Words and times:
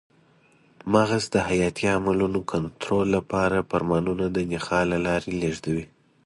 مغز 0.93 1.23
د 1.33 1.35
حیاتي 1.47 1.85
عملونو 1.97 2.39
کنټرول 2.51 3.05
لپاره 3.17 3.67
فرمانونه 3.71 4.25
د 4.31 4.37
نخاع 4.51 4.83
له 4.91 4.97
لارې 5.05 5.31
لېږدوي. 5.41 5.85